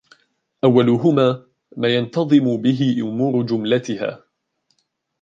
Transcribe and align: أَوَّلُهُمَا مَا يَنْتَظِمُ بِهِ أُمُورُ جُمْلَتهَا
أَوَّلُهُمَا 0.63 1.45
مَا 1.77 1.95
يَنْتَظِمُ 1.95 2.57
بِهِ 2.57 2.95
أُمُورُ 3.01 3.45
جُمْلَتهَا 3.45 4.23